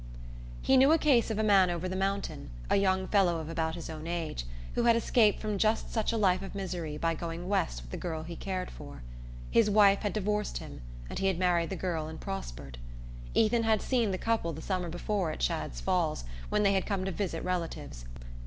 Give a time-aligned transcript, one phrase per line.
[0.63, 3.75] He knew a case of a man over the mountain a young fellow of about
[3.75, 7.47] his own age who had escaped from just such a life of misery by going
[7.47, 9.03] West with the girl he cared for.
[9.51, 12.79] His wife had divorced him, and he had married the girl and prospered.
[13.35, 17.05] Ethan had seen the couple the summer before at Shadd's Falls, where they had come
[17.05, 18.05] to visit relatives.